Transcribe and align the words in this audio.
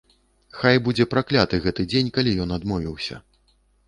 Хай 0.59 0.77
будзе 0.85 1.05
пракляты 1.11 1.59
гэты 1.65 1.85
дзень, 1.91 2.09
калі 2.15 2.33
ён 2.47 2.55
адмовіўся. 2.57 3.19